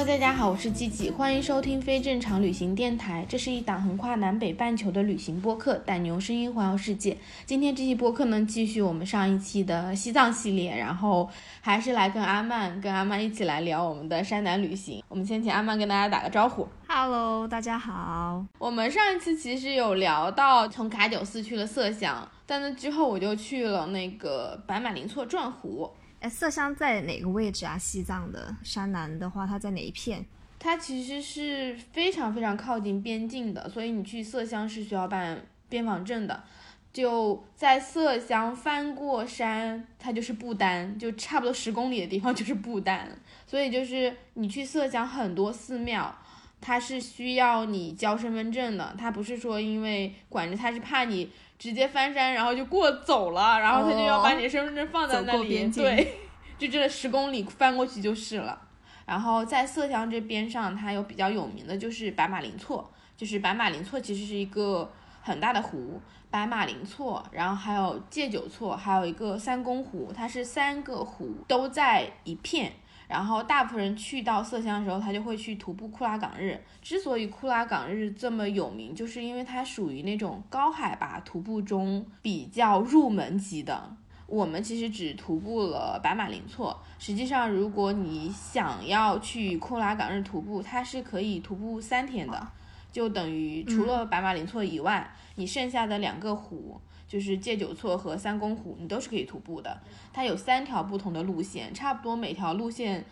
[0.00, 3.26] Hello，大家好，我是季季，欢迎收听非正常旅行电台。
[3.28, 7.18] 这是一档横跨南北半球的旅行播客，带你用声音环游世界。
[7.44, 11.28] 今天这期播客呢，继续我们上一期的西藏系列，然后
[11.60, 15.04] 还是来跟阿曼，跟阿曼一起来聊我们的山南旅行。
[15.06, 16.66] 我们先请阿曼跟大家打个招呼。
[16.88, 18.42] Hello，大家好。
[18.58, 25.90] 我们上一次其实有聊到从卡九寺去了色乡，但那之后我就去了那个白马林措转湖。
[26.20, 27.78] 哎，色乡在哪个位置啊？
[27.78, 30.24] 西藏的山南的话，它在哪一片？
[30.58, 36.44] 它其实是非常非常靠近边境的，所以你去色乡是需要办边防证的。
[36.92, 43.08] 就在色乡翻过山，它就是不丹，就差不多十公里的地方就是不丹。
[43.46, 46.14] 所以就是你去色乡很多寺庙，
[46.60, 51.30] 它是需要你交身份证的，它不是说因为管着，它是怕你。
[51.60, 56.14] 直接翻山，然后就过走了，然后他就要把你的身份证放在那里，对，
[56.58, 58.58] 就这十公里翻过去就是了。
[59.04, 64.90] 然后在色乡这边上，它有比较有名的就是白马林措，就是白马林措其实是一个
[65.20, 66.00] 很大的湖，
[66.30, 72.72] 白马林措，然后还有戒酒措，还有一个三公湖，它是三个湖都在一片。
[73.10, 76.56] 然后大部分人去到色乡的时候，他就会去徒步库拉岗日。
[76.80, 83.96] 之所以库拉岗日这么有名，就是因为它属于那种高海拔徒步中比较入门级的。
[84.28, 92.46] 我们其实只徒步了白马林措，实际上如果你想要去库拉岗日徒步，它是可以徒步三天的，
[92.92, 96.80] 就等于除了白马林措以外，你剩下的两个湖。
[97.10, 99.76] 就是戒酒措和三公湖，你都是可以徒步的。
[100.12, 103.04] 它有三条不同的路线，差不多每条路线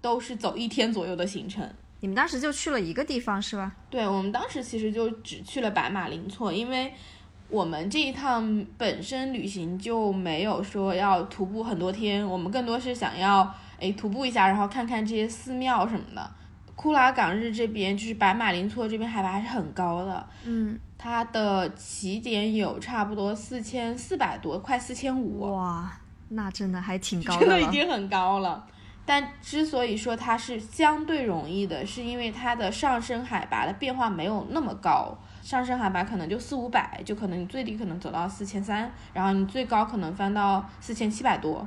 [0.00, 1.68] 都是走一天左右的行程。
[1.98, 3.74] 你们当时就去了一个地方是吧？
[3.90, 6.94] 对，我们当时其实就只去了白马林措，因为
[7.48, 16.30] 我们这一趟本身旅行就没有说要徒步很多天，我们更多是想要诶徒步一下，然后看看这些寺庙什么的。
[16.76, 20.78] 库拉岗日这边就是白马林措这边海拔还是很高的，嗯。
[21.02, 25.50] 它的起点有差不多四千四百多，快四千五。
[25.50, 25.90] 哇，
[26.28, 28.66] 那真的还挺高的真的已经很高了。
[29.06, 41.66] 但之所以说它是相对容易的，是因为它的上升海拔的变化没有那么高，上升海拔可能就四五百，就可能你最低可能走到四千三，然后你最高可能翻到四千七百多。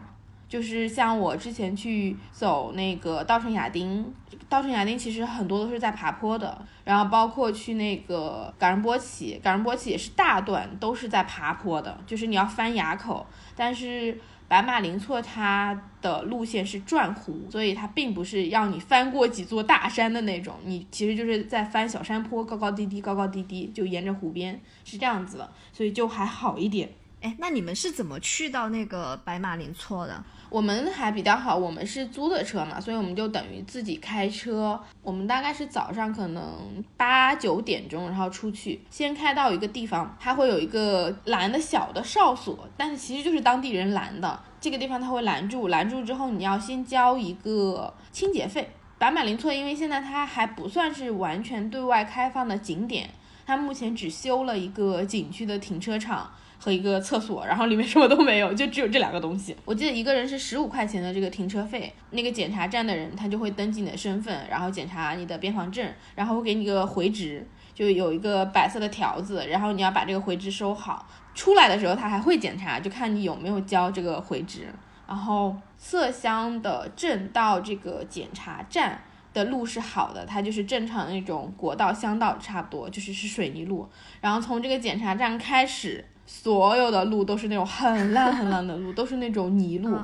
[0.54, 4.06] 就是像我之前去走那个稻城亚丁，
[4.48, 13.26] 稻城亚丁其实很多都是在爬坡的，然后包括去那个冈仁波齐，冈仁波齐也是大段都是在爬坡的，就是你要翻垭口。
[13.56, 14.16] 但是
[14.48, 26.88] 白马林措它的路线是转湖，所以它并不是要你翻过几座大山的那种，你其实就是在翻小山坡，高高低低，高高低低，就沿着湖边是这样子的，所以就还好一点。
[27.24, 30.22] 哎，那你们是怎么去到那个白马林措的？
[30.50, 34.78] 我们还比较好，我们是租的车嘛，所以我们就等于自己开车。
[35.02, 44.38] 我们大概是早上可能八九点钟，然后出去，先开到一个地方，它会有一个拦的小的哨所，但是其实就是当地人拦的。
[44.60, 48.70] 这个地方他会拦住，拦住之后你要先交一个清洁费。
[49.00, 53.10] 白马林措因为现在它还不算是完全对外开放的景点，
[53.46, 56.30] 它目前只修了一个景区的停车场。
[56.64, 59.54] 和一个厕所，然后里面什么都没有，就只有这两个东西。
[59.66, 65.86] 我记得一个人是十五块钱的这个停车费，那个检查站的人他就会登记你的身份，然后检查你的边防证，
[66.16, 71.06] 然后会给你个回执，就有一个白色的条子，然后你要把这个回执收好。
[71.36, 74.70] 出来的时候他还会检查，就看你有没有交这个回执。
[75.06, 83.90] 然后色乡的镇到这个检查站的路是好的，它就是正常那种国道乡道，差不多就是是水泥路。
[84.22, 86.06] 然后从这个检查站开始。
[86.26, 89.98] 所有的路都是那种很烂很烂的路，都是那种泥路。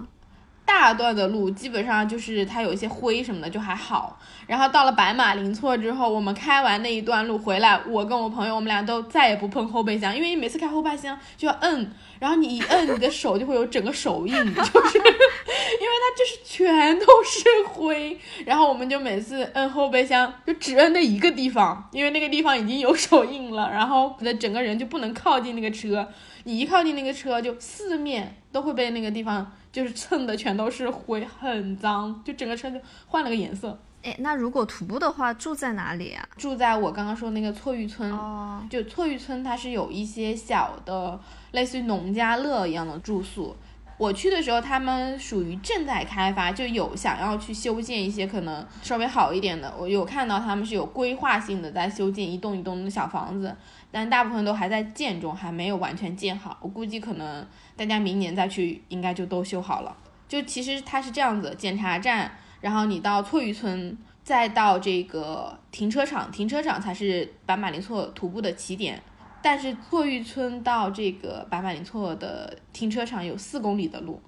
[0.66, 15.04] 大段的路基本上就是它有一些灰什么的就还好，然后到了白马林措之后，我们开完那一段路回来，我跟我朋友我们俩都再也不碰后备箱，因为你每次开后备箱就要摁，然后你一摁，你的手就会有整个手印，就是因
[15.90, 26.08] 为它就是全都是灰， 然后我们就每次摁后备箱就只摁那一个地方，因为那个地方已经有手印了，然后你的整个人就不能靠近那个车，
[26.44, 29.52] 你一靠近那个车就四面都会被那个地方。
[29.72, 33.80] 就是蹭的全都是灰，很脏，就整个车就换了个颜色。
[34.02, 36.28] 哎，那如果徒步的话，住在哪里啊？
[36.36, 38.12] 住在我刚刚说那个错玉村。
[38.12, 41.20] 哦，就错玉村，它是有一些小的
[41.52, 43.56] 类似于农家乐一样的住宿。
[44.00, 49.74] 我去的时候，他们属于正在开发，就有想要去修建一些可能稍微好一点的。
[49.78, 53.54] 我有看到他们是有规划性的在修建一栋一栋的小房子，
[53.92, 56.58] 但大部分都还在建中，还没有完全建好。
[56.62, 59.94] 我估计可能大家明年再去，应该就都修好了。
[60.30, 62.32] 就其实它是这样子，检查站，
[62.62, 69.04] 然后你到错玉村，再到这个停车场，停车场才是白马林措徒步的起点。
[69.42, 74.22] 但是错玉村到这个白马林措的停车场有四公里的路，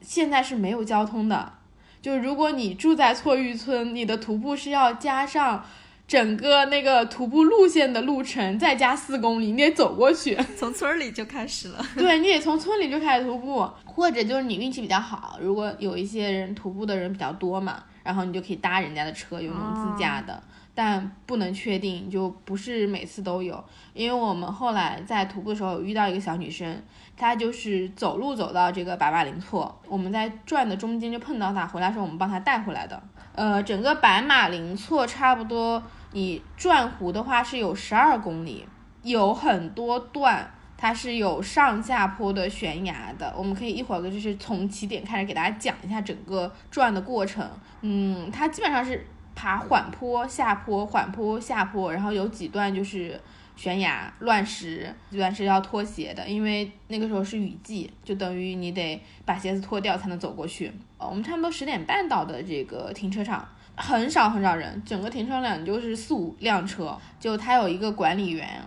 [0.00, 1.52] 现在是没有交通的。
[2.00, 5.64] 就如果你住在错玉村，你的徒步是要加上
[6.06, 10.36] 整个那个徒步路线的路程，再加四公里，你得走过去。
[10.56, 11.84] 从村里就开始了。
[11.96, 20.40] 对，你得从村里就开始徒步，或者就是你运气比较好，如果有一些人徒步的人比较多嘛，然后你就可以搭人家的车，有那种自驾的。
[20.78, 23.64] 但不能确定，就不是每次都有。
[23.94, 26.80] 因为我们后来在徒步的时候遇到一个小女生，
[27.16, 33.02] 她就是走路走到这个白马林措，我们在转的中间就碰到她，回来时候我们帮她带回来的。
[33.34, 35.82] 呃，整个白马林措差不多，
[36.12, 38.64] 你转湖的话是有十二公里，
[39.02, 43.34] 有很多段它是有上下坡的悬崖的。
[43.36, 47.44] 我们可以一会儿就是从起点开始给大家讲一下整个转的过程。
[47.80, 49.04] 嗯，它基本上是。
[49.40, 53.18] 爬缓坡下坡，缓坡下坡，然后有几段就是
[53.54, 60.72] 悬崖乱石，几段是要脱鞋的，因为那个时候是雨季，就等于你得把鞋子脱掉才能走过去。
[60.96, 63.46] 呃，我们差不多十点半到的这个停车场，
[63.76, 68.60] 很少很少人，整个停车场就是四五辆车，就他有一个管理员，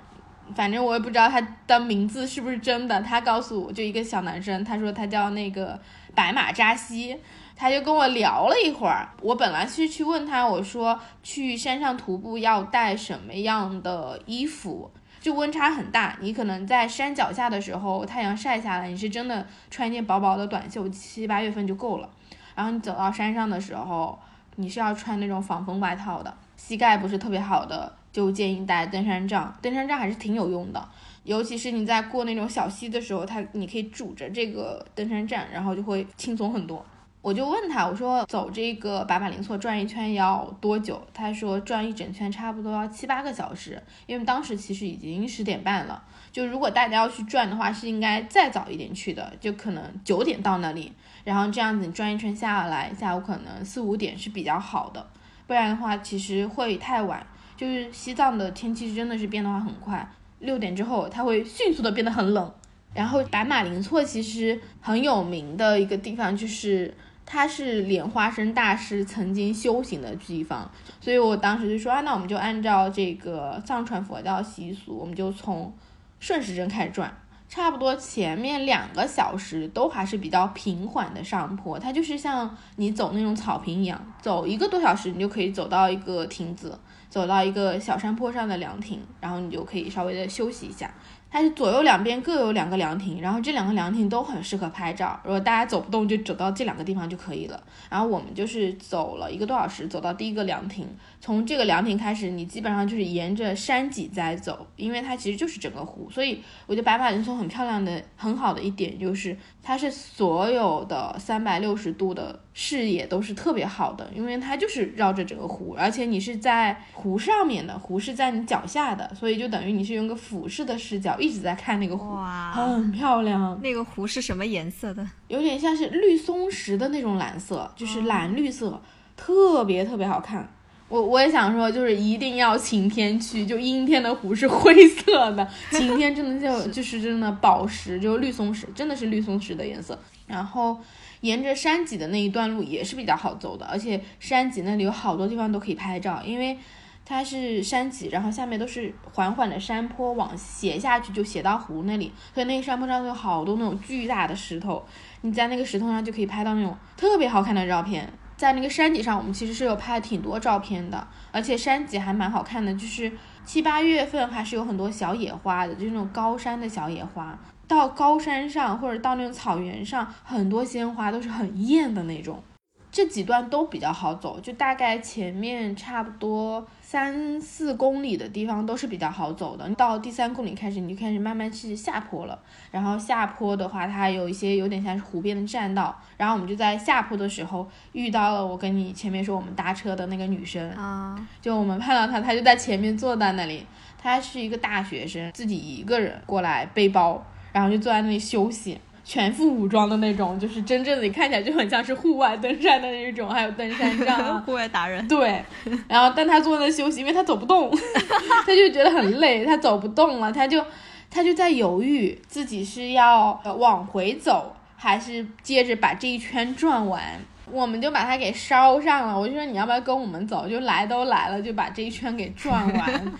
[0.55, 5.77] 反正我也不知道他的名字是不是真的，他告诉我就一个小男生，他说他叫那个
[6.15, 7.19] 白马扎西。
[7.53, 22.09] 他就跟我聊了一会儿，我本来是去问他，我说去山上徒步要带什么样的衣服，就温差很大，你可能在山脚下的时候，太阳晒下来，你是真的穿一件薄薄的短袖，七八月份就够了。
[22.55, 24.17] 然后你走到山上的时候，
[24.55, 30.89] 你是要穿那种防风外套的，膝盖不是特别好的，就建议带登山杖，登山杖还是挺有用的，
[31.23, 36.85] 尤其是你在过那种小溪的时候，它你可以拄着这个登山杖，然后就会轻松很多。
[37.21, 40.99] 我就问他，我说走这个白马林措转一圈要多久？
[41.13, 46.03] 他说转一整圈差不多要七八个小时，因为当时其实已经十点半了。
[46.31, 50.91] 就如果大家要去转的话，是应该再早一点去的，就可能九点到那里，
[51.23, 55.05] 然后这样子你转一圈下来，下午可能四五点是比较好的，
[55.45, 57.23] 不然的话其实会太晚。
[57.55, 60.09] 就是西藏的天气真的是变化很快，
[60.41, 62.53] 六点之后它会迅速的变得很冷。
[62.93, 66.93] 然后白马林措其实很有名的一个地方就是。
[67.23, 75.71] 它是莲花生大师曾经修行的地方，所以我当时就说啊，那我们就按照这个藏传佛教习俗，我们就从
[76.19, 77.15] 顺时针开始转，
[77.47, 86.77] 差不多前面两个小时都还是比较平缓的上坡，它就是像你走那种草坪一样，走一个多小时你就可以走到一个亭子，
[87.11, 90.91] 走到一个小山坡上的凉亭，然后你就可以稍微的休息一下。
[91.33, 95.17] 它是左右两边各有两个凉亭，然后这两个凉亭都很适合拍照。
[95.23, 97.63] 如果大家走不动，就走到这两个地方就可以了。
[97.89, 100.85] 然后我们就是走了一个多小时，走到第一个凉亭。
[101.21, 106.09] 从这个凉亭开始，你基本上就是沿着山脊在走，因为它其实就是整个湖。
[106.11, 112.41] 所以我觉得白马林措很漂亮的、很好的一点就是，它是所有的三百六十度的。
[112.53, 122.13] 视野都是特别好的，因为它就是绕着整个湖，而且你是在湖上面的，湖是在你脚下的，所以就等于你是用个俯视的视角一直在看那个湖，
[122.53, 123.57] 很漂亮。
[123.63, 125.07] 那个湖是什么颜色的？
[125.29, 128.81] 有点像是绿松石的那种蓝色，就是蓝绿色，
[129.15, 130.51] 特别特别好看。
[130.89, 140.77] 我我也想说，就是一定要晴天去，就阴天的湖是灰色的，晴天真的就 就是真的宝石，就绿松石，真的是绿松石的颜色，然后。
[141.21, 146.57] 沿着山脊的那一段路也是比较好走的，而且山脊那里有好多地方都可以拍照，因为
[147.05, 154.85] 它是山脊，然后下面都是缓缓的山坡，往斜下去就斜到湖那里，所以那个山坡上有好多那种巨大的石头，
[155.21, 158.11] 你在那个石头上就可以拍到那种特别好看的照片。
[158.37, 163.11] 在那个山脊上，我们其实是有拍挺多照片的，而且山脊还蛮好看的，就是
[163.45, 167.37] 七八月份还是有很多小野花的，就那种高山的小野花。
[167.77, 172.43] 到高山上或者到那种草原上，很多鲜花都是很艳的那种。
[172.91, 182.37] 这几段都比较好走，就大概前面差不多三四公里的地方都是比较好走的，到第三公里开始你就开始慢慢去下坡了。
[182.69, 185.97] 然后下坡的话，它有一些有点像是湖边的栈道。
[186.17, 193.65] 然后我们就在下坡的时候遇到了我跟你前面说我们搭车的那个女生啊，就我们看到她，她就在前面坐在那里。
[193.97, 198.79] 她是一个大学生，自己一个人过来背包，然后就坐在那里休息。
[199.03, 205.05] 全副武装的那种，就是真正的看起来就很像是户外登山的那种，还有登山杖， 户外达人。
[205.07, 205.43] 对，
[205.89, 207.69] 然后但他坐那休息，因为他走不动，
[208.45, 210.63] 他就觉得很累，他走不动了，他就
[211.09, 217.03] 他就在犹豫自己是要往回走，还是接着把这一圈转完。
[217.51, 220.47] 我们就把他给捎上了，我就说你要不要跟我们走？
[220.47, 223.13] 就来都来了，就把这一圈给转完。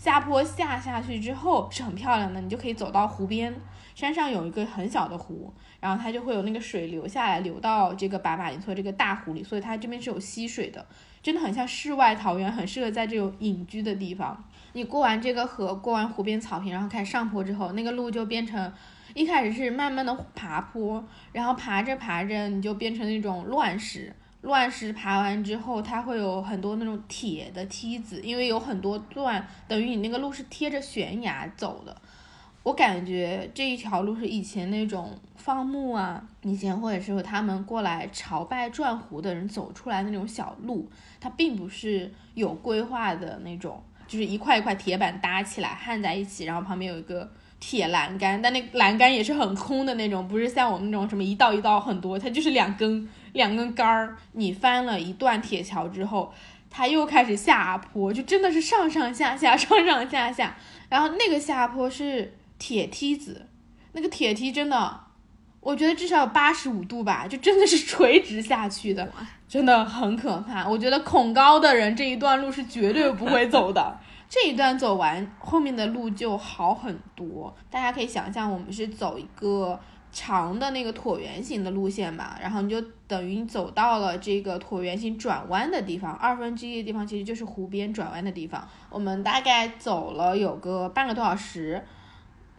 [0.00, 3.54] 下坡下下去之后是很漂亮的，你就可以走到湖边。
[3.94, 10.86] 山上有一个很小的湖，然后它就会有那个水流下来，流到这个白马林措这个大湖里，所以它这边是有溪水的，
[11.22, 14.42] 真的很像世外桃源，很适合在这种隐居的地方。
[14.72, 18.72] 你过完这个河，过完湖边草坪，然后开始上坡之后，那个路就变成
[19.12, 31.94] 一开始是慢慢的爬坡，然后爬着爬着你就变成那种乱石，乱石爬完之后，它会有很多那种铁的梯子，因为有很多段，等于你那个路是贴着悬崖走的。
[32.62, 40.86] 我感觉这一条路是以前那种放牧啊，以前或者是他们过来朝拜转湖的人走出来那种小路，
[41.18, 54.16] 它并不是有规划的那种，就是一块一块铁板搭起来焊在一起，然后旁边有一个铁栏杆，但那栏杆也是很空的那种，不是像我们那种什么一道一道很多，它就是两根两根杆儿。
[54.32, 56.32] 你翻了一段铁桥之后，
[56.68, 60.56] 它又开始下坡，就真的是上上下下，上上下下，
[60.88, 62.34] 然后那个下坡是。
[62.62, 63.46] 铁梯子，
[63.92, 65.00] 那个铁梯真的，
[65.60, 69.10] 我觉得至少有八十五度吧，就真的是垂直下去的，
[69.48, 70.68] 真的很可怕。
[70.68, 73.98] 我觉得恐高的人这一段路是绝对不会走的。
[74.28, 77.56] 这一段走完，后面的路就好很多。
[77.70, 79.80] 大家可以想象，我们是走一个
[80.12, 88.66] 长的那个椭圆形的路线吧，然后你就等于你走到了这个椭圆形转弯的地方，二分之一的地方其实就是湖边转弯的地方。
[88.88, 91.82] 我们大概走了有个半个多小时。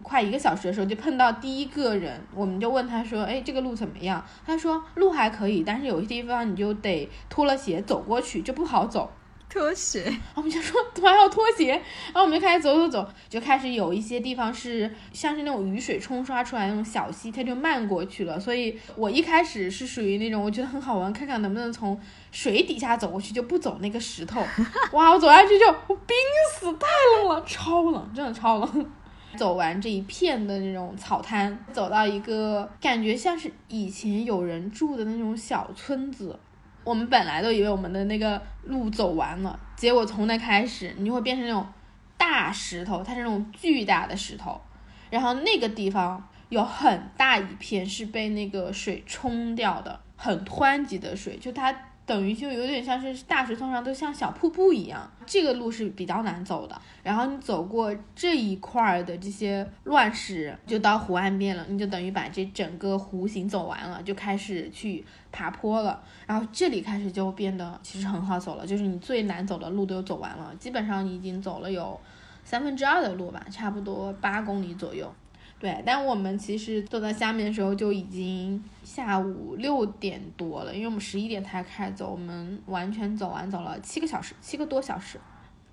[0.04, 9.12] 快一个小时的时候就碰到第一个人，我们就问他说：“哎，这个路怎么样？”他说：“路还可以，但是有些地方你就得脱了鞋走过去，就不好走。”
[9.52, 18.40] 脱鞋，我们就说还要拖鞋，然后我们就开始走走走，就开始有一些地方是像是那种雨水冲刷出来那种小溪，它就漫过去了。
[18.40, 22.00] 所以我一开始是属于那种我觉得很好玩，看看能不能从
[22.32, 24.42] 水底下走过去，就不走那个石头。
[24.94, 26.16] 哇，我走下去就冰
[26.54, 28.86] 死，太冷了，超冷，真的超冷。
[29.36, 36.40] 走完这一片的那种草滩，走到一个感觉像是以前有人住的那种小村子。
[36.84, 41.66] 我们本来都以为我们的那个路走完了，结果从那开始，你就会变成那种
[42.18, 44.60] 大石头，它是那种巨大的石头。
[45.10, 51.76] 然后那个地方有很大一片是被那个水冲掉的，很湍急的水，就它。
[52.12, 56.82] 等于就有点像是大石头上都像小瀑布一样，这个路是比较难走的。
[57.02, 66.04] 然后你走过这一块的这些乱石，就到湖岸边了，你就等于把这整个湖行走完了，就开始去爬坡了。
[66.28, 71.98] 然后这里开始就变得其实很好走了，就是你最难走的路都走完了，基本上你已经走了有
[72.44, 75.10] 三分之二的路吧，差不多八公里左右。
[75.62, 85.20] 对，但我们其实坐到下面的时候就已经下午六点多了，因为我们十一点才开始走，我们完全走完走了七个小时，七个多小时。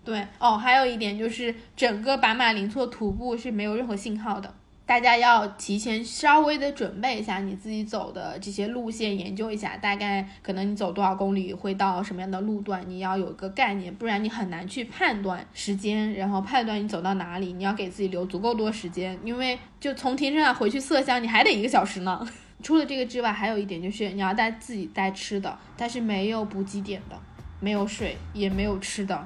[0.04, 4.54] 对，哦，还有一点就是整个白马林措徒步是没有任何信号的。
[4.88, 22.26] 大家要提前稍微的准备一下你自己走的这些路线，研究一下，大概可能你走多少公里会到什么样的路段，你要有个概念，不然你很难去判断时间，然后判断你走到哪里，你要给自己留足够多时间，因为就从停车场回去色香，你还得一个小时呢。
[22.64, 27.21] 除了这个之外，还有一点就是你要带自己带吃的，但是没有补给点的，
[27.61, 29.23] 没有水，也没有吃的。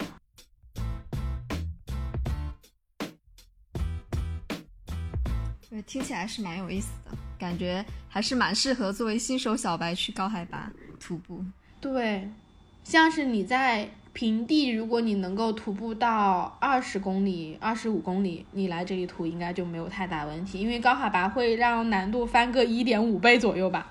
[5.73, 11.43] 对，听起来是蛮有意思的，感觉还是蛮适合作为新手小白去高海拔徒步。
[11.81, 12.29] 对，
[12.85, 23.91] 像是你在平地，如果你能够徒步到二十公里、二十五公里，你来这里徒应该就没有太大问题，因为高海拔会让难度翻个一点五倍左右吧。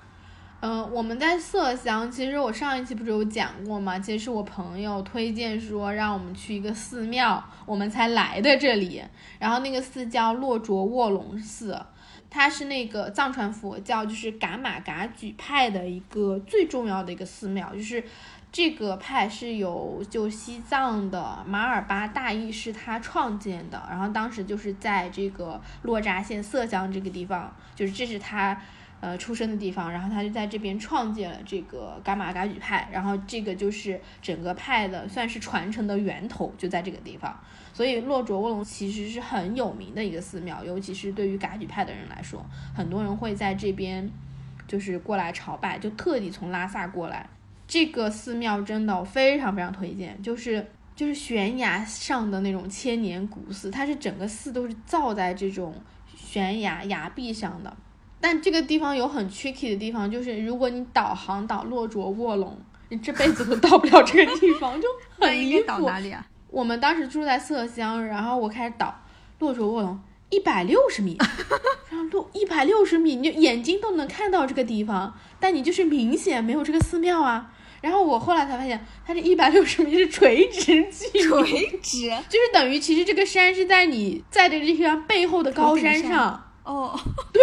[0.64, 3.98] 嗯，我们在色乡，其实我上一期不是有讲过吗？
[3.98, 9.02] 其实是我朋友推荐说让我们去一个寺庙，我们才来的这里。
[9.40, 11.84] 然后那个寺叫洛卓卧龙寺，
[12.30, 18.04] 它是那个藏传佛教，就是噶玛噶举派的一个最重要的一个寺庙，就是
[18.52, 28.56] 这个派是由就西藏的马尔巴大义是他创建的，然后当时就是在这个洛扎县色江这个地方，就是这是他
[29.02, 37.36] 呃出生的地方，然后他就在这边创建了这个噶玛噶举派，然后这个就是整个派的算是传承的源头，就在这个地方。
[37.74, 44.08] 所以洛卓卧龙其实是很有名的一个寺庙，尤其是对于噶举派的人来说，很多人会在这边
[44.68, 47.28] 就是过来朝拜，就特地从拉萨过来。
[47.66, 55.74] 这个寺庙真的非常非常推荐，就是就是悬崖上的那种千年古寺，它是整个寺都是造在这种
[56.14, 57.76] 悬崖崖壁上的。
[58.22, 62.56] 但这个地方有很 tricky 的地方，就是如果你导航导洛卓卧龙，
[62.88, 64.86] 你这辈子都 到不了这个地方，就
[65.18, 65.66] 很离谱。
[65.66, 66.24] 导哪里啊？
[66.48, 68.94] 我们当时住在色乡，然后我开始导
[69.40, 69.98] 洛卓卧龙
[70.30, 71.18] 一百六十米，
[71.90, 77.50] 然后路一百六十米，你就眼睛都能看到这个地方，但你就是明显没有这个寺庙啊。
[77.80, 86.51] 然后我后来才发现，它这一百六十米是垂直距离，垂直就是等于其实这个山是在你在的这个背后的高山上。
[86.64, 86.98] 哦，
[87.32, 87.42] 对，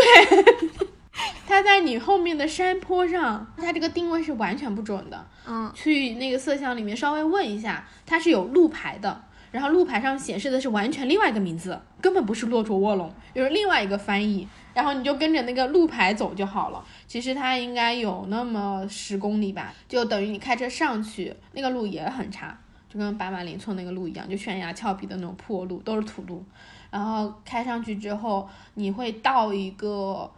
[1.45, 5.27] 它在你后面的山坡上，它这个定位是完全不准的。
[5.47, 14.47] 嗯，去那个色相里面稍微问一下，它是有路牌的，然后路牌上显示的是完全另外一个名字，根本不是骆驼卧龙，就是另外一个翻译。
[14.73, 16.81] 然后你就跟着那个路牌走就好了。
[17.05, 22.57] 其实它应该有那么十公里吧，就等于你开车上去，那个路也很差，
[22.87, 26.45] 就跟八马林村那个路一样，就悬崖峭壁的那种破路，都是土路。
[26.91, 30.31] 然后开上去之后，你会到一个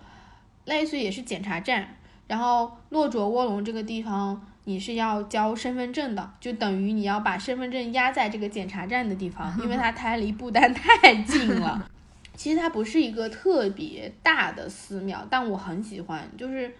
[0.65, 1.95] 类似于也是检查站。
[2.27, 11.87] 然后洛卓卧龙这个地方，你是要交身份证的，就等于你要把身份证压在这个检查站的地方， 因为它太离不丹太近了。
[12.33, 16.73] 其实它不是一个特别大的寺庙，但我很喜欢，就是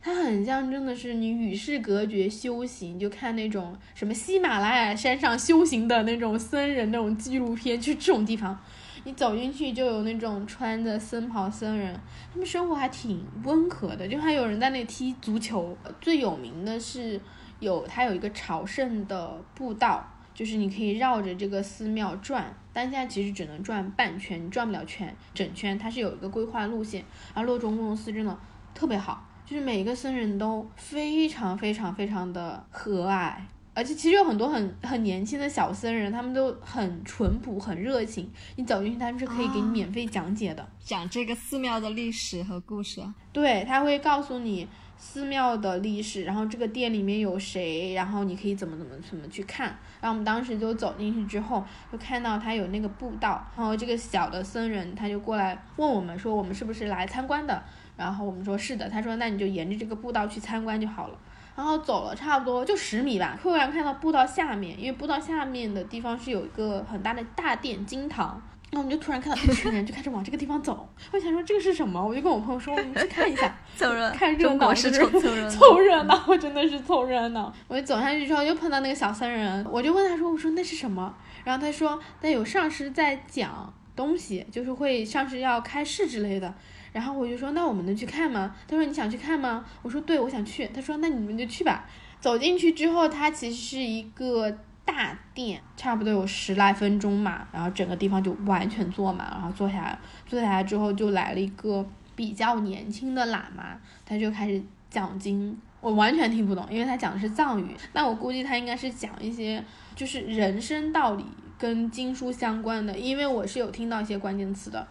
[0.00, 8.58] 它很像真的是你与世隔绝修行，就看那种什么喜马拉雅山上修行的那种僧人那种纪录片，就是这种地方，
[9.04, 11.94] 你走进去就有那种穿着僧袍僧人，
[12.32, 15.76] 他们生活还挺温和的，就还有人在那踢足球。
[16.00, 17.20] 最有名的是
[17.60, 20.04] 有它有一个朝圣的步道。
[20.34, 25.78] 就是你可以绕着这个寺庙转，但现在其实只能转半圈，你转不了圈整圈。
[25.78, 28.36] 它是有一个规划路线，而洛中公寺真的
[28.74, 33.34] 特别好，就是每一个僧人都非常非常非常的和蔼，
[33.74, 38.30] 而且其实有很多很很年轻的小僧人，他们都很淳朴、很热情。
[38.56, 43.02] 你走进去，他们是可以给你免费讲解的，讲这个寺庙的历史和故事。
[43.32, 44.68] 对他会告诉你。
[44.96, 49.66] 寺庙的历史，然后这个店里面有谁，然后你可以怎么怎么怎么去看。
[50.00, 57.62] 然后我们当时就走进去之后，就看到他有那个步道，然后这个小的僧人他就过来问我们说我们是不是来参观的，
[57.96, 61.18] 然后我们说是的，他说那你就沿着这个步道去参观就好了。
[61.56, 68.40] 然后走了差不多就十米吧，突然看到步道下面，因为步道下面的地方是有一个很大的大殿金堂。
[68.70, 77.52] 然后我们就突然看到一群人就开始往这个地方走，我想说这个是什么，我就跟我朋友说我们去看一下， 凑热看热闹，是凑热闹， 凑热闹，我真的是凑热闹。
[77.68, 81.14] 我就走下去之后又碰到那个小僧人，我就问他说，我说那是什么？
[81.44, 86.54] 然后他说那有上师在讲东西，就是会上师要开示之类的。
[86.92, 88.54] 然后我就说那我们能去看吗？
[88.68, 89.64] 他说你想去看吗？
[89.82, 90.66] 我说对，我想去。
[90.68, 91.86] 他说那你们就去吧。
[92.20, 94.58] 走进去之后，它其实是一个。
[94.86, 109.64] 大殿差不多有十来分钟嘛，然后整个地方就完全坐满，然后坐下来，坐下来之后就来了一个比较年轻的喇嘛，他就开始讲经，我完全听不懂，因为他讲的是藏语，那我估计他应该是讲一些
[109.96, 111.24] 就是人生道理
[111.64, 114.86] 跟经书相关的，因为我是有听到一些关键词的，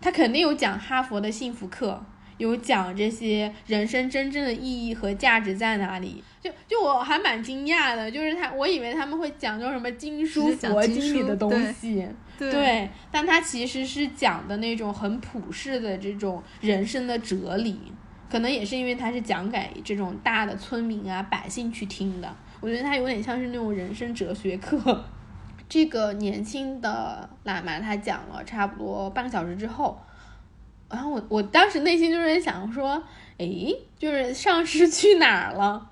[0.00, 2.00] 他肯定有讲哈佛的幸福课。
[2.38, 6.22] 有讲这些人生真正的意义和价值在哪里？
[6.40, 12.06] 就就我还蛮惊讶的，就是他，我以为他们会讲究什么经书佛经里的东西，
[12.38, 17.76] 对，但他其实是讲的那种很普世的这种人生的哲理，
[18.30, 25.04] 可能也是因为他是讲给这种大的村民啊百姓去听的，我觉得他有点像是那种人生哲学课。
[25.68, 30.00] 这个年轻的喇嘛他讲了差不多半个小时之后。
[30.88, 33.02] 然后我我当时内心就是想说，
[33.38, 33.46] 哎，
[33.98, 35.90] 就是上师去哪儿了？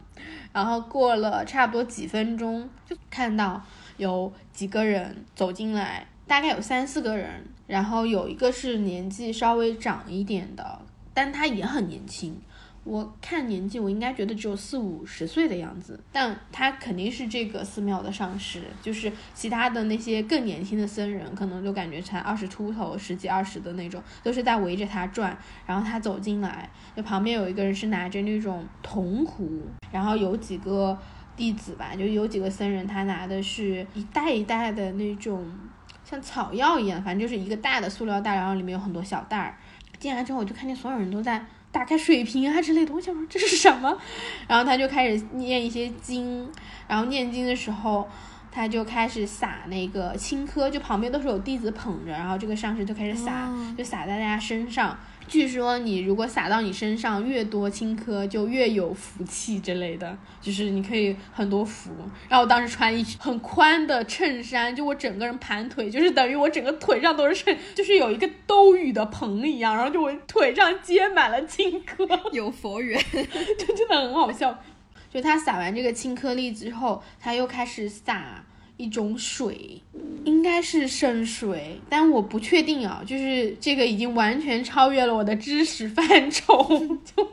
[0.53, 3.61] 然后过了差不多几分钟，就看到
[3.97, 10.81] 有几个人走进来，大概有三四个人，然后有一个是年纪稍微长一点的，
[11.13, 12.41] 但他也很年轻。
[12.85, 25.37] 我看年纪，我应该觉得只有四五十岁的样子，但他肯定是这个寺庙的上师，就是其他的那些更年轻的僧人，可能就感觉才二十出头、十几二十的那种，都是在围着他转。
[25.67, 30.99] 然后他走进来，就旁边有一个人是拿着那种铜壶，然后有几个
[31.35, 35.43] 弟子吧，就有几个僧人，他拿的是一袋一袋的那种
[36.05, 39.57] 像草药一样，反正就是一个大的塑料袋，然后里面有很多小袋儿。
[39.99, 41.43] 进来之后，我就看见所有人都在
[41.75, 43.99] 打开水瓶啊之类的，我说这是什么？
[44.47, 46.49] 然后他就开始念一些经，
[46.87, 48.09] 然后念经的时候。
[48.55, 54.97] 他就开始撒那个青稞，就旁边都是有弟子捧着，然后这个上师就开始撒，就撒在大家身上。
[55.27, 61.91] 据说你如果撒到你身上越多青稞，就越有福气之类的，就是你可以很多福。
[62.29, 73.03] 然后我当时穿一很宽的衬衫，就我整个人盘腿，就是等于我整个腿上都是衬，就是有一个兜雨的棚一样，然后就我腿上接满了青稞， 有佛缘，
[73.59, 74.63] 就真的很好笑。
[75.15, 78.45] 就他撒完这个青颗粒之后，他又开始撒
[78.77, 79.81] 一种水，
[80.25, 83.01] 应该是圣水，但我不确定啊。
[83.07, 86.45] 就是这个已经完全超越了我的知识范畴，
[87.07, 87.31] 就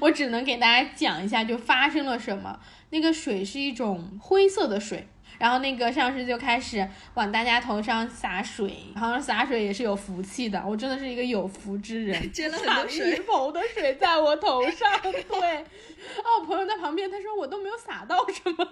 [0.00, 2.58] 我只能给大家讲一下，就发生了什么。
[2.90, 5.06] 那个水是一种灰色的水，
[5.40, 10.62] 然后那个上师就开始往大家头上洒水，好像洒水也是有福气的。
[10.66, 15.56] 我真的是一个有福之人， 真的很多水，一盆的水在我头上，对。
[15.56, 18.54] 啊，我朋友在旁边，他说我都没有洒到什么。
[18.54, 18.68] 我说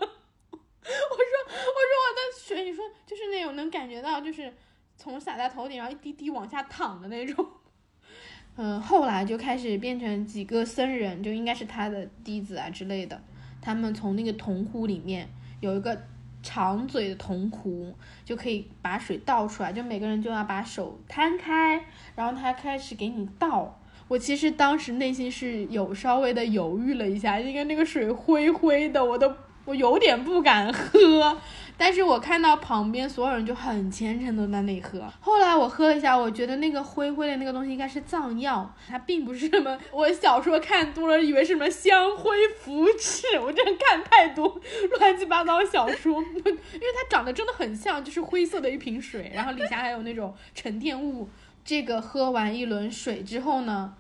[0.85, 4.53] 我说我的水，你说就是那种能感觉到，就是
[4.97, 7.47] 从洒在头顶，然后一滴滴往下淌的那种。
[8.57, 13.23] 嗯，后来就开始变成几个僧人，就应该是他的弟子啊之类的。
[13.63, 15.29] 他们从那个铜壶里面
[15.61, 16.01] 有一个
[16.43, 19.73] 长嘴的铜壶，就可以把水倒出来。
[19.73, 23.81] 就每个人就要把手摊开，然后他开始给你倒。
[24.09, 29.31] 我其实当时内心是有稍微的犹豫了一下，因为那个水灰灰的，我都
[29.69, 31.39] 我有点不敢喝。
[31.77, 35.01] 但是我看到旁边所有人就很虔诚的在那里喝。
[35.21, 44.61] 后来我喝了一下，我觉得那个灰灰的那个东西应该是藏药，它并不是什么我小说看多了以为是什么香灰浮赤，我真的看太多
[44.99, 46.57] 乱七八糟小说， 因为
[46.97, 51.29] 它长得真的很像，就是灰色的一瓶水，然后底下还有那种沉淀物。
[51.65, 53.93] 这个喝完一轮水之后呢，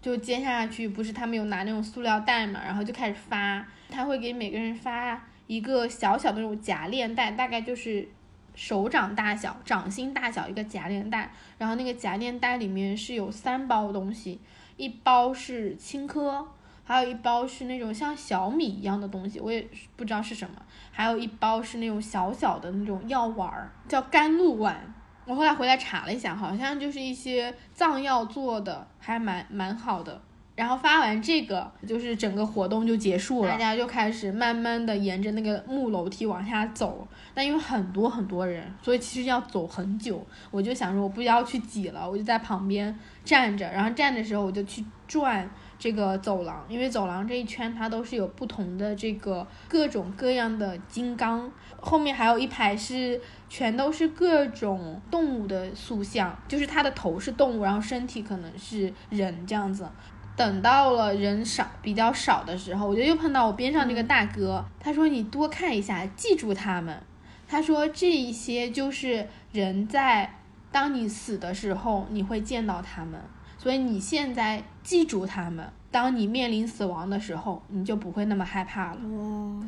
[0.00, 8.08] 就接下去不是他们有拿那种塑料袋嘛，然后就开始发，他会给每个人发一个小小的那种夹链袋，大概就是
[8.54, 14.40] 手掌大小、掌心大小一个夹链袋，然后那个夹链袋里面是有三包东西，
[14.76, 16.46] 一包是青稞，
[16.84, 24.94] 还有一包是那种像小米一样的东西，我也不知道是什么，还有一包是那种小小的那种药丸儿，叫甘露丸。
[25.28, 30.18] 我后来回来查了一下，好像就是一些藏药做的，还蛮蛮好的。
[30.56, 37.06] 然后发完这个，就是整个活动就结束了，大家就开始慢慢的沿着那个木楼梯往下走。
[37.34, 40.26] 但因为很多很多人，所以其实要走很久。
[40.50, 43.70] 我就想说，我不要去挤了，我就在旁边站着。
[43.70, 45.48] 然后站的时候，我就去转。
[45.78, 59.88] 这个走廊，因为走廊这一圈它都是有不同的这个各种各样的金刚，后面还有一排是全都是各种动物的塑像，就是它的头是动物，然后身体可能是人这样子。
[60.36, 67.00] 等到了人少比较少的时候，我就又碰到我边上这个大哥，他说你多看一下，记住他们。
[67.48, 70.38] 他说这一些就是人在
[70.70, 73.20] 当你死的时候你会见到他们。
[73.58, 79.00] 所以你现在记住他们，当你面临死亡的时候，你就不会那么害怕了。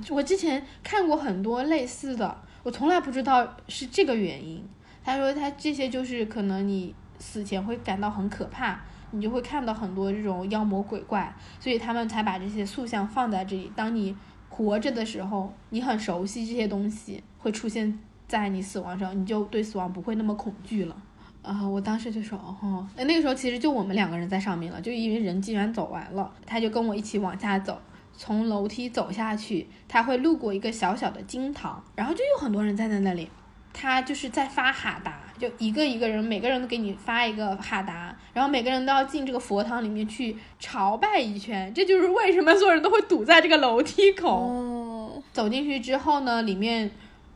[0.08, 4.64] 我之前看过很多类似的，我从来不知道是这个原因。
[5.02, 13.72] 他说他这些就是可能你死前会感到很可怕，你就会看到很多这种妖魔鬼怪，所以他们才把这些塑像放在这里。
[13.74, 14.14] 当你
[14.48, 17.98] 活着的时候，你很熟悉这些东西会出现
[18.28, 20.96] 在你死亡上，你就对死亡不会那么恐惧了。
[21.42, 21.66] 啊！
[21.66, 27.80] 我当时就说哦，那个时候其实就我们两个人在上面了，就因为人既然走完了，他就跟我一起往下走，
[28.14, 33.28] 从楼梯走下去，他会路过一个小小的金堂，然后就有很多人站在那里，
[33.72, 44.28] 他就是在发哈达，就一个一个人，每个人都给你发一个哈达，然后每个人都要进这个佛堂里面去朝拜一圈，这就是为什么所有人都会堵在这个楼梯口。
[44.28, 46.90] 哦走进去之后呢，里面。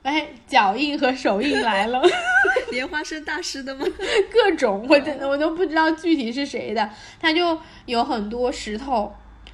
[0.05, 2.01] 哎，脚印和手印来了，
[2.71, 3.87] 莲花生大师的吗？
[4.31, 6.91] 各种，我真的我都不知道具体是谁的。
[7.19, 9.11] 他就有很多石头，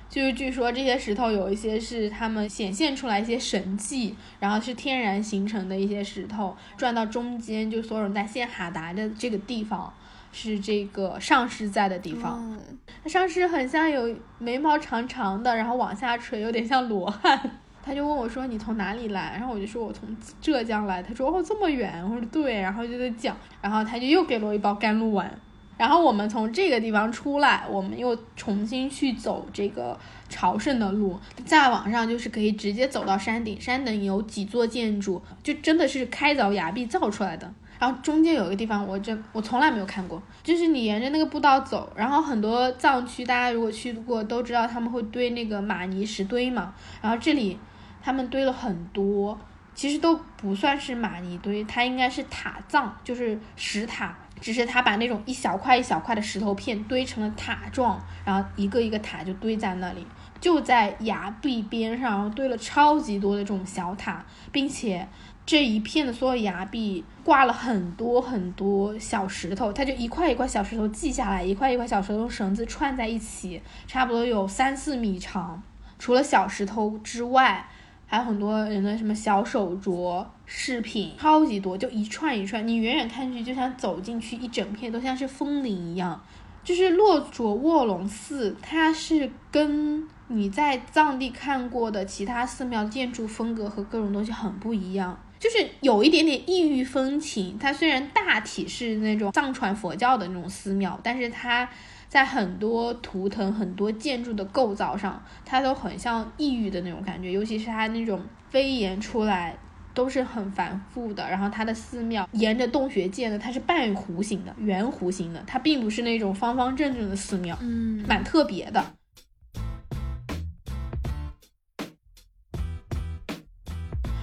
[0.09, 6.57] 就是据说这些石头有一些是他们显现出来一些神迹，然后是天然形成的一些石头。
[6.77, 9.95] 转到中间，就所有人在献哈达的这个地方，
[10.33, 12.59] 是这个上师在的地方。
[13.07, 17.60] 上师很像有眉毛长长的，然后往下垂，有点像罗汉。
[17.83, 20.09] 他就问我说：“你从哪里来？”然后我就说：“我从
[20.41, 25.31] 浙江来。”他说：“哦，这么远。”我说：“对。”然后就在讲，然后他就又给了我一包甘露丸，
[25.79, 33.59] 然后我们从这个地方出来，我们又重新去走这个朝圣的路，再往上就是可以直接走到山顶。
[33.61, 37.51] 山顶有几座建筑，就真的是开凿崖壁造出来的。
[37.79, 46.75] 然后中间有一个地方，我真我从来没有看过，就是你沿着那个步道走，然后很多藏区，大家如果去过都知道他们会堆那个玛尼石堆嘛。
[47.01, 47.57] 然后这里
[48.03, 49.39] 他们堆了很多，
[49.75, 54.17] 其实都不算是玛尼堆，它应该是塔葬，就是石塔。
[54.41, 60.07] 只是他把那种一小块一小块的石头片堆成了塔状，然后一个一个塔就堆在那里，
[60.41, 65.07] 就在崖壁边上，然后堆了超级多的这种小塔，并且
[65.45, 75.63] 这一片的所有崖壁挂了很多很多小石头，它就一块一块小石头记下来，一块一块小石头用绳子串在一起，差不多有三四米长。
[75.99, 77.69] 除了小石头之外，
[78.13, 86.21] 还有很多人的什么小手镯、饰品，超级多，就一串一串，你远远看去就像走进去一整片，都像是风铃一样。
[86.65, 97.57] 就是洛卓卧龙寺，它是跟你在藏地看过的其他寺庙建筑风格和各种东西很不一样，就是有一点点异域风情。
[97.61, 101.69] 它虽然大体是那种藏传佛教的那种寺庙，但是它。
[102.11, 109.57] 在很多图腾、很多建筑的构造上，它都很像异域的那种感觉，尤其是它那种飞檐出来
[109.95, 111.31] 都是很繁复的。
[111.31, 118.85] 然后它的寺庙沿着洞穴建的，它是半弧形的、圆弧形的，它并不是那种方方正正的寺庙，嗯，蛮特别的。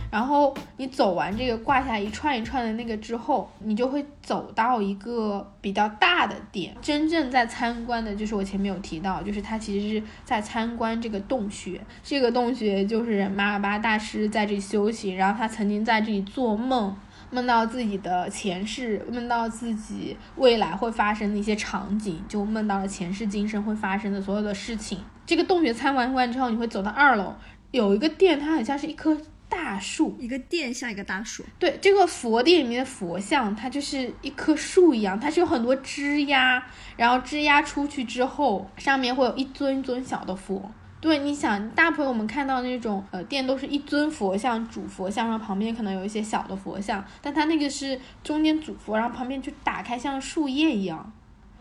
[0.10, 6.74] 然后你走完这个挂下一串一串的那个之后，你就会走到一个比较大的点。
[6.82, 11.80] 真正在参观的就是我前面有提到，就是他其实是在参观这个洞穴。
[12.02, 16.96] 这个洞穴就是马尔巴大师在这里修行，然后他曾经在这里做梦，
[17.30, 25.00] 梦到自己的前世，梦到自己未来会发生的一些场景，就梦到了前世今生会发生的所有的事情。
[25.26, 27.36] 这个洞穴参观完之后，你会走到二楼，
[27.72, 29.18] 有一个殿，它很像是一颗。
[29.50, 31.44] 大树，一个殿像一个大树。
[31.58, 36.64] 对，这个佛殿里面的佛像，它就是一棵树一样，它是有很多枝丫，
[36.96, 40.72] 然后枝丫出去之后，上面会有一尊一尊小的佛。
[41.00, 51.14] 对，你想，大部分我们看到那种呃殿都是一尊佛像，主佛像，然后旁边可能有一些小的佛像，但它那个是中间主佛，然后旁边就打开像树叶一样。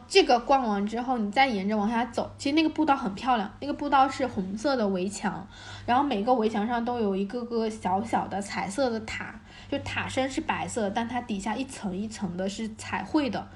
[0.09, 3.53] 这个逛完之后，你再沿着往下走，其实那个步道很漂亮。
[3.61, 5.47] 那个步道是红色的围墙，
[5.85, 9.35] 然后每个围墙上都有一个个小小的彩色的塔，
[9.69, 13.49] 就塔身是白色，但它底下一层一层的是彩绘的。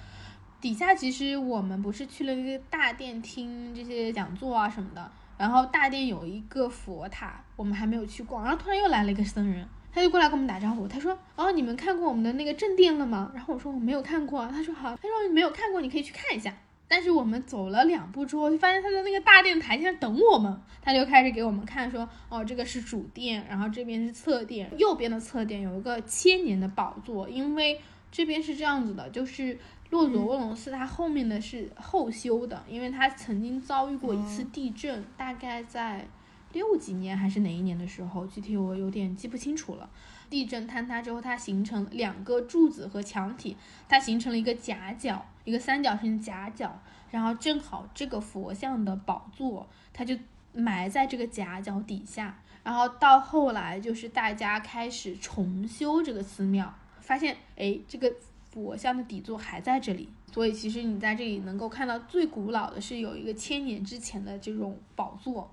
[0.61, 9.67] 底下其实我们不是去了一个大殿听这些讲座啊什么的，然后大殿有一个佛塔，我们还没有去逛，然后突然又来了一个僧人。
[9.93, 16.55] 他就过来跟我们打招呼，他说：“哦，你们看过我们的那个正殿了吗？”然后我说：“我没有看过。”他说：“好。”他说：“你没有看过，你可以去看一下。”
[16.87, 20.61] 但是我们走了两步之后，就发现他在那个大殿台上等我们。
[20.83, 27.29] 他就开始给我们看，说：“哦，这个是主殿，然后这边是侧殿，右边的侧殿有一个千年的宝座。
[27.29, 27.81] 因为
[28.13, 29.59] 这边是这样子的，就是
[29.91, 36.07] 洛佐卧龙寺它后面的是后修的，因为它曾经遭遇过一次地震，大概在。”
[36.53, 39.89] 六几年还是哪一年的时候，具体我有点记不清楚了。
[40.29, 43.57] 地震坍塌之后，它形成两个柱子和墙体，
[43.89, 46.81] 它形成了一个夹角，一个三角形夹角。
[47.11, 50.17] 然后正好这个佛像的宝座，它就
[50.53, 52.39] 埋在这个夹角底下。
[52.63, 58.13] 然后到后来，就是大家开始重修这个寺庙，发现哎，这个
[58.51, 60.09] 佛像的底座还在这里。
[60.33, 65.51] 所以其实你在这里能够看到最古老的是有一个千年之前的这种宝座。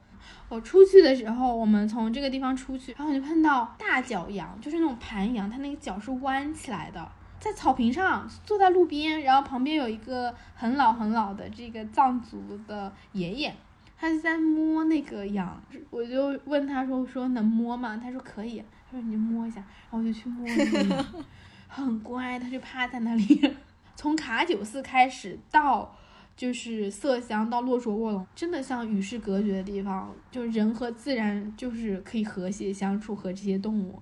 [0.50, 13.54] 我出去的时候，我们从这个地方出去，然后就碰到大脚羊，就是那种盘羊，它那个脚是弯起来的，在草坪上坐在路边，然后旁边有一个很老很老的这个藏族的爷爷，
[14.00, 18.00] 他就在摸那个羊，我就问他说说能摸吗？
[18.02, 21.06] 他说可以，他说你就摸一下，然后我就去摸那个羊，
[21.68, 23.56] 很乖，他就趴在那里，
[23.96, 25.94] 从卡九寺开始到。
[26.38, 34.00] 就是色香到洛卓卧龙，真的像与世隔绝的地方，就是人和自然就是可以和谐相处，和这些动物。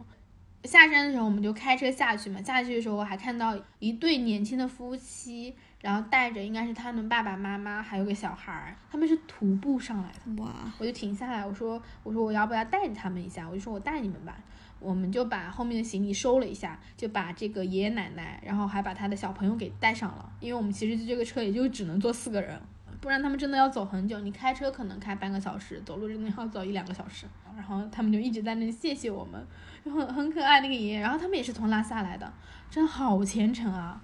[0.65, 2.41] 下山的时候，我们就开车下去嘛。
[2.41, 10.43] 下去的时候，我还看到一对年轻的夫妻，然后带着应该是他们爸爸妈妈，还有个小孩儿，他们是徒步上来的。
[10.43, 10.51] 哇！
[10.77, 13.47] 我就停下来，我说，我说我要不要带着他们一下？
[13.47, 14.37] 我就说我带你们吧。
[14.79, 20.31] 我们就把后面的行李收了一下，就把这个爷爷奶奶，然后还把他的小朋友给带上了。
[20.39, 22.61] 因为我们其实这个车也就只能坐四个人，
[23.01, 24.19] 不然他们真的要走很久。
[24.19, 27.25] 你开车可能开半个小时，走路真的要走一两个小时。
[27.55, 29.41] 然后他们就一直在那谢谢我们，
[29.83, 30.99] 就很很可爱那个爷爷。
[30.99, 32.31] 然后他们也是从拉萨来的，
[32.69, 34.01] 真好虔诚啊！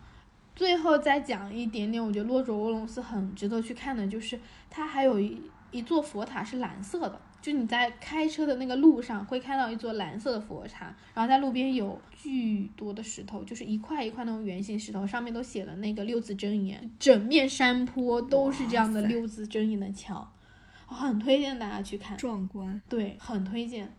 [0.55, 20.31] 最后再讲一点点，我觉得洛卓乌龙寺很值得去看的，就是它还有一一座佛塔是蓝色的，就你在开车的那个路上会看到一座蓝色的佛塔，然后在路边有巨多的石头，就是一块一块那种圆形石头，上面都写了那个六字真言，整面山坡都是这样的六字真言的墙，
[20.87, 22.17] 我很推荐大家去看。
[22.17, 22.81] 壮观。
[22.87, 23.91] 对，很推荐。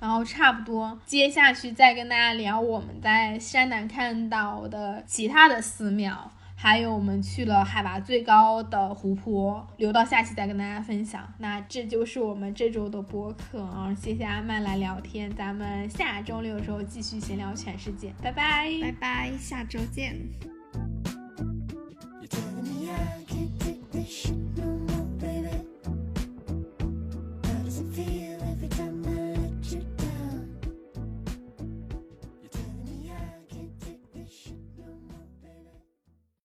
[0.00, 6.32] 然后差不多，接下去再跟大家聊我们在山南看到的其他的寺庙，
[6.62, 11.28] 还有我们去了海拔最高的湖泊，留到下期再跟大家分享。
[11.38, 20.16] 那这就是我们这周的播客啊，谢谢阿曼来聊天，咱们下周六的时候继续闲聊全世界，拜拜，拜拜，下周见。
[24.04, 24.41] You